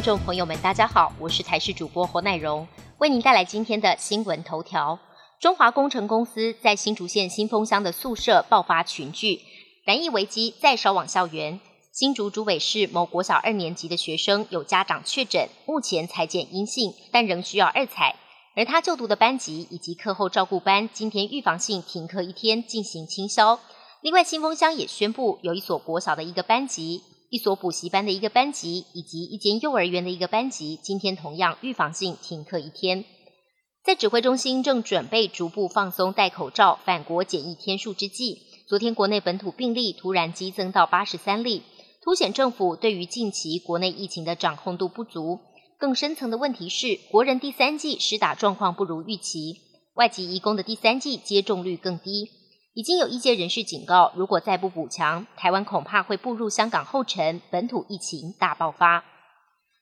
[0.00, 2.66] 听众朋友们，大家好，我是台视主播侯乃荣，
[3.00, 4.98] 为您带来今天的新闻头条。
[5.38, 9.42] 中华工程公司在新竹县新丰乡的宿舍爆发群聚，
[9.84, 11.60] 燃疫危机再烧往校园。
[11.92, 18.16] 新竹竹尾市某国小二年级的学生有家长确诊，目前裁检阴性，但仍需要二采。
[18.56, 23.60] 而他就读的班级以及课后照顾班今天预防性停课一天进行清消。
[24.00, 27.02] 另外，新丰乡也宣布有一所国小的一个班级。
[27.30, 33.04] 一所补习班的一个班级，以及一间幼儿园的一个班级，今天同样预防性停课一天。
[33.84, 38.38] 在指挥中心正准备逐步放松戴口罩、返国检疫天数之际，
[38.68, 41.62] 昨天国内本土病例突然激增到八十三例，
[42.02, 45.38] 凸显政府对于近期国内疫情的掌控度不足。
[45.78, 49.60] 更深层的问题是，国人第三季施打状况不如预期，
[49.94, 52.28] 外籍移工的第三季接种率更低。
[52.72, 59.04] 已经有一些人士警告，如果再不补强，台湾恐怕会步入香港后尘，本土疫情大爆发。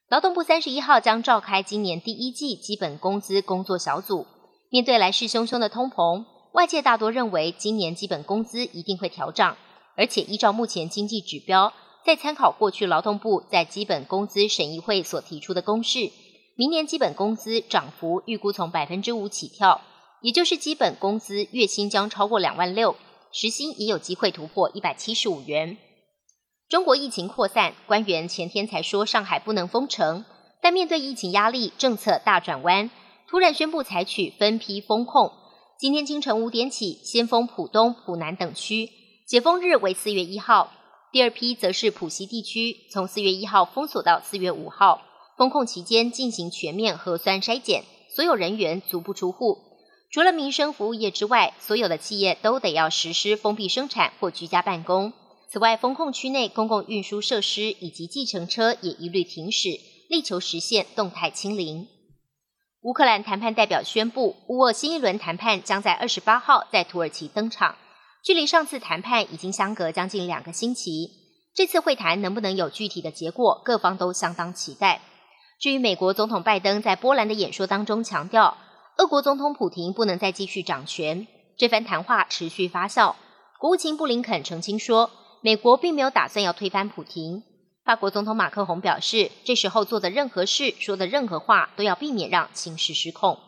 [0.08, 4.26] 劳动部三十一号将召开今年第一季基本工资工作小组，
[4.70, 9.58] 面对来势汹汹的通膨，外界大多认为今年基本工资一定会调涨，
[9.94, 11.74] 而且依照目前经济指标，
[12.06, 16.10] 再参考过去劳动部在基本工资审议会所提出的公式，
[16.56, 19.82] 明年基本工资涨幅预估从百分之五起跳。
[20.20, 22.96] 也就是基本工资月薪将超过两万六，
[23.32, 25.76] 时薪也有机会突破一百七十五元。
[26.68, 30.24] 中国疫情扩散，官员前天才说上海不能封城，
[30.60, 32.90] 但面对疫情压力，政策大转弯，
[33.28, 35.32] 突然宣布采取分批封控。
[35.78, 38.90] 今天清晨五点起，先封浦东、浦南等区，
[39.26, 40.72] 解封日为四月一号；
[41.12, 45.02] 第二批则是浦西地区，从四月一号封锁到四月五号。
[45.36, 49.67] 封控期间进行全面核酸筛检，所有人员足不出户。
[50.10, 55.12] 除了民生服务业之外，所有的企业都得要实施封闭生产或居家办公。
[55.50, 59.68] 此外，封控区内公共运输设施以及计程车也一律停驶，
[60.08, 61.86] 力求实现动态清零。
[62.82, 67.76] 乌克兰谈判代表宣布，乌俄新一轮谈判将在二十八号在土耳其登场。
[68.24, 71.10] 距离上次谈判已经相隔将近两个星期，
[71.54, 75.02] 这次会谈能不能有具体的结果，各方都相当期待。
[75.60, 78.56] 至于美国总统拜登在波兰的演说当中强调。
[78.98, 83.14] 俄国总统普京不能再继续掌权，这番谈话持续发酵。
[83.60, 87.44] 国务卿布林肯澄清说，美国并没有打算要推翻普京。
[87.84, 93.38] 法国总统马克宏表示，这时候做的任何事、说的任何话，都要避免让情势失控。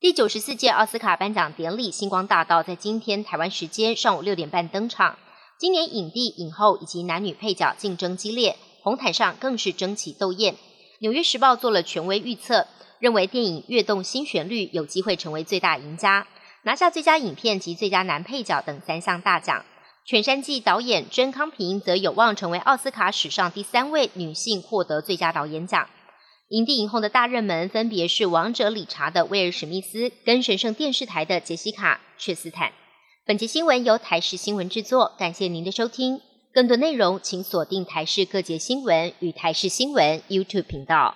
[0.00, 5.16] 第九十四届奥斯卡颁奖典礼星光大道在今天台湾时间上午六点半登场。
[5.60, 10.56] 今年影帝、影后以及男女配角竞争激烈，红毯上更是争奇斗艳。
[11.00, 12.66] 纽约时报做了权威预测。
[13.00, 16.26] 认为电影《跃动新旋律》有机会成为最大赢家，
[16.64, 19.64] 拿下最佳影片及最佳男配角等三项大奖。
[20.10, 25.88] 《犬山记》导演甄康平则有望成为奥斯卡史上第三位女性获得最佳导演奖。
[26.48, 32.72] 影帝影后的大热门分别是《王者理查》的威尔史密斯跟神圣电视台的杰西卡却斯坦。
[33.24, 36.20] 本节新闻由台视新闻制作，感谢您的收听。
[36.58, 41.14] 更多内容请锁定台视各节新闻与台视新闻 YouTube 频道。